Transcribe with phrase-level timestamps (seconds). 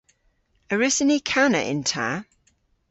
[0.73, 2.09] A wrussyn ni kana yn ta?